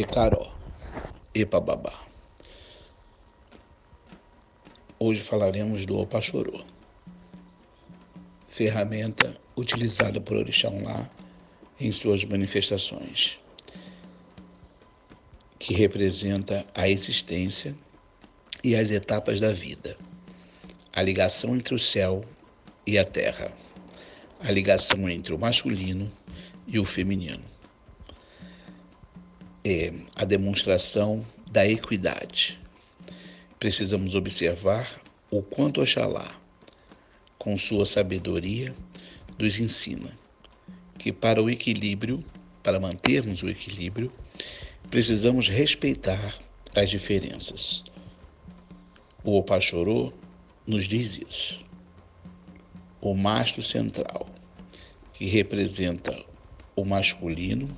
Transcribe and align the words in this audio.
Ecaró, 0.00 0.50
Epababá. 1.34 1.92
Hoje 4.98 5.20
falaremos 5.20 5.84
do 5.84 5.98
Opachorô, 5.98 6.64
ferramenta 8.48 9.38
utilizada 9.54 10.18
por 10.18 10.38
Orixá 10.38 10.70
em 11.78 11.92
suas 11.92 12.24
manifestações, 12.24 13.38
que 15.58 15.74
representa 15.74 16.66
a 16.74 16.88
existência 16.88 17.76
e 18.64 18.74
as 18.74 18.90
etapas 18.90 19.38
da 19.38 19.52
vida, 19.52 19.98
a 20.94 21.02
ligação 21.02 21.54
entre 21.54 21.74
o 21.74 21.78
céu 21.78 22.24
e 22.86 22.98
a 22.98 23.04
terra, 23.04 23.52
a 24.38 24.50
ligação 24.50 25.10
entre 25.10 25.34
o 25.34 25.38
masculino 25.38 26.10
e 26.66 26.78
o 26.78 26.86
feminino. 26.86 27.59
É 29.72 29.92
a 30.16 30.24
demonstração 30.24 31.24
da 31.48 31.64
equidade. 31.64 32.58
Precisamos 33.56 34.16
observar 34.16 35.00
o 35.30 35.42
quanto 35.42 35.80
Oxalá, 35.80 36.34
com 37.38 37.56
sua 37.56 37.86
sabedoria, 37.86 38.74
nos 39.38 39.60
ensina 39.60 40.18
que 40.98 41.12
para 41.12 41.40
o 41.40 41.48
equilíbrio, 41.48 42.24
para 42.64 42.80
mantermos 42.80 43.44
o 43.44 43.48
equilíbrio, 43.48 44.12
precisamos 44.90 45.48
respeitar 45.48 46.34
as 46.74 46.90
diferenças. 46.90 47.84
O 49.22 49.38
Opachorô 49.38 50.12
nos 50.66 50.82
diz 50.82 51.16
isso. 51.16 51.64
O 53.00 53.14
mastro 53.14 53.62
central, 53.62 54.28
que 55.14 55.26
representa 55.26 56.20
o 56.74 56.84
masculino, 56.84 57.68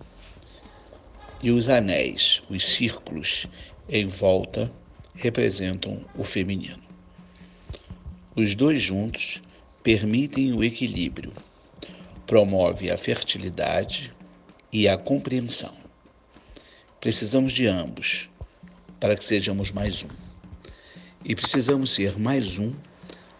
e 1.42 1.50
os 1.50 1.68
anéis, 1.68 2.42
os 2.48 2.64
círculos 2.64 3.46
em 3.88 4.06
volta, 4.06 4.72
representam 5.14 6.04
o 6.16 6.22
feminino. 6.22 6.82
Os 8.34 8.54
dois 8.54 8.80
juntos 8.80 9.42
permitem 9.82 10.52
o 10.52 10.62
equilíbrio, 10.62 11.32
promove 12.26 12.90
a 12.90 12.96
fertilidade 12.96 14.14
e 14.72 14.88
a 14.88 14.96
compreensão. 14.96 15.76
Precisamos 17.00 17.52
de 17.52 17.66
ambos 17.66 18.30
para 19.00 19.16
que 19.16 19.24
sejamos 19.24 19.72
mais 19.72 20.04
um. 20.04 20.08
E 21.24 21.34
precisamos 21.34 21.90
ser 21.90 22.18
mais 22.18 22.58
um 22.58 22.72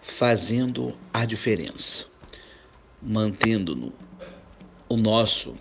fazendo 0.03 0.99
a 1.15 1.25
diferença, 1.25 2.07
mantendo 3.01 3.93
o 4.89 4.97
nosso 4.97 5.57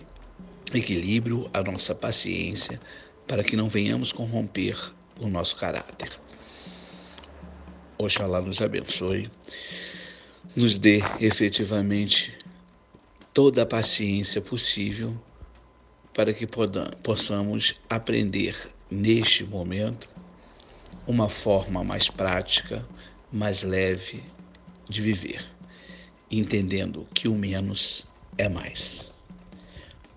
equilíbrio, 0.78 1.50
a 1.54 1.62
nossa 1.62 1.94
paciência, 1.94 2.80
para 3.28 3.44
que 3.44 3.56
não 3.56 3.68
venhamos 3.68 4.12
corromper 4.12 4.78
o 5.20 5.28
nosso 5.28 5.56
caráter. 5.56 6.10
Oxalá 7.98 8.42
nos 8.42 8.62
abençoe, 8.62 9.30
nos 10.56 10.78
dê 10.78 11.02
efetivamente 11.20 12.38
toda 13.34 13.62
a 13.62 13.66
paciência 13.66 14.42
possível 14.42 15.16
para 16.14 16.34
que 16.34 16.48
possamos 17.04 17.80
aprender 17.90 18.56
neste 18.90 19.46
momento 19.46 20.10
uma 21.08 21.30
forma 21.30 21.84
mais 21.84 22.10
prática, 22.10 22.86
mais 23.32 23.64
leve 23.64 24.24
de 24.90 25.02
viver, 25.02 25.42
entendendo 26.30 27.08
que 27.14 27.28
o 27.28 27.36
menos 27.36 28.06
é 28.38 28.50
mais. 28.50 29.10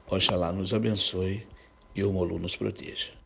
Oxalá 0.06 0.52
nos 0.52 0.74
abençoe 0.74 1.46
e 1.94 2.04
o 2.04 2.12
Molu 2.12 2.38
nos 2.38 2.56
proteja. 2.56 3.23